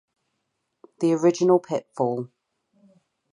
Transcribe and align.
The 0.99 1.13
original 1.13 1.59
Pitfall! 1.59 2.29